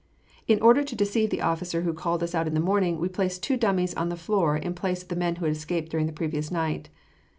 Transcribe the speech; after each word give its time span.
In 0.47 0.59
order 0.63 0.81
to 0.83 0.95
deceive 0.95 1.29
the 1.29 1.43
officer 1.43 1.81
who 1.83 1.93
called 1.93 2.23
us 2.23 2.33
out 2.33 2.47
in 2.47 2.55
the 2.55 2.59
morning, 2.59 2.99
we 2.99 3.07
placed 3.07 3.43
two 3.43 3.55
dummies 3.55 3.93
on 3.93 4.09
the 4.09 4.15
floor 4.15 4.57
in 4.57 4.73
place 4.73 5.03
of 5.03 5.09
the 5.09 5.15
men 5.15 5.35
who 5.35 5.45
had 5.45 5.55
escaped 5.55 5.91
during 5.91 6.07
the 6.07 6.11
previous 6.11 6.49
night. 6.49 6.89